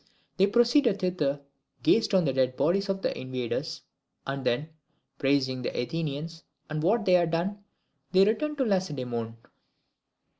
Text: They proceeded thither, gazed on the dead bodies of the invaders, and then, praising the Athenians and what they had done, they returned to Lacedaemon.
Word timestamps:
They 0.37 0.47
proceeded 0.47 0.97
thither, 0.97 1.41
gazed 1.83 2.15
on 2.15 2.25
the 2.25 2.33
dead 2.33 2.57
bodies 2.57 2.89
of 2.89 3.03
the 3.03 3.15
invaders, 3.15 3.83
and 4.25 4.43
then, 4.43 4.69
praising 5.19 5.61
the 5.61 5.79
Athenians 5.79 6.41
and 6.71 6.81
what 6.81 7.05
they 7.05 7.13
had 7.13 7.29
done, 7.29 7.63
they 8.11 8.25
returned 8.25 8.57
to 8.57 8.65
Lacedaemon. 8.65 9.37